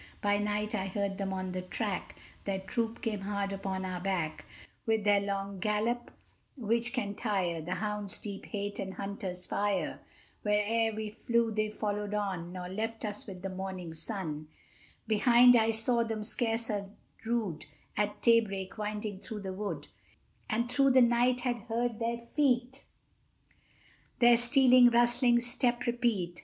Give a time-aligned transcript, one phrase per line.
[0.19, 2.15] By night I heard them on the track,
[2.45, 4.45] Their troop came hard upon our back,
[4.87, 6.09] With their long gallop,
[6.57, 9.99] which can tire The hound's deep hate and hunter's fire:
[10.41, 14.47] Where'er we flew they followed on, Nor left us with the morning sun;
[15.05, 16.89] Behind I saw them, scarce a
[17.23, 19.87] rood, At daybreak winding through the wood,
[20.49, 22.85] And through the night had heard their feet
[24.17, 26.39] Their stealing, rustling step repeat.